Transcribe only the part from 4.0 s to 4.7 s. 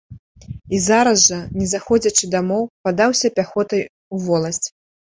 у воласць.